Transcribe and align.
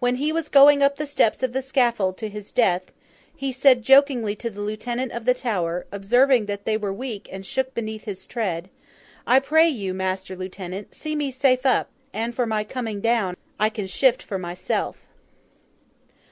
When 0.00 0.16
he 0.16 0.32
was 0.32 0.48
going 0.48 0.82
up 0.82 0.96
the 0.96 1.06
steps 1.06 1.40
of 1.40 1.52
the 1.52 1.62
scaffold 1.62 2.16
to 2.18 2.28
his 2.28 2.50
death, 2.50 2.90
he 3.32 3.52
said 3.52 3.84
jokingly 3.84 4.34
to 4.34 4.50
the 4.50 4.60
Lieutenant 4.60 5.12
of 5.12 5.24
the 5.24 5.34
Tower, 5.34 5.86
observing 5.92 6.46
that 6.46 6.64
they 6.64 6.76
were 6.76 6.92
weak 6.92 7.28
and 7.30 7.46
shook 7.46 7.72
beneath 7.72 8.02
his 8.02 8.26
tread, 8.26 8.70
'I 9.24 9.38
pray 9.38 9.68
you, 9.68 9.94
master 9.94 10.34
Lieutenant, 10.34 10.96
see 10.96 11.14
me 11.14 11.30
safe 11.30 11.64
up; 11.64 11.90
and, 12.12 12.34
for 12.34 12.44
my 12.44 12.64
coming 12.64 13.00
down, 13.00 13.36
I 13.60 13.68
can 13.70 13.86
shift 13.86 14.20
for 14.20 14.36
myself. 14.36 14.96